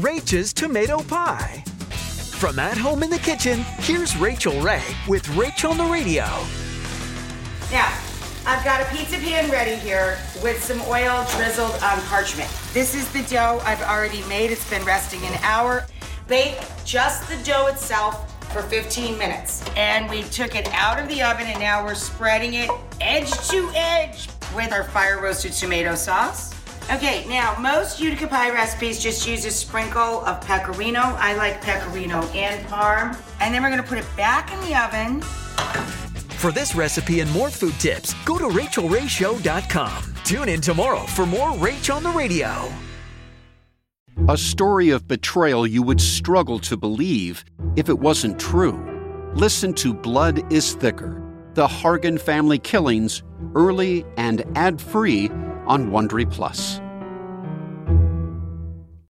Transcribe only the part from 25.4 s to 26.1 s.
tomato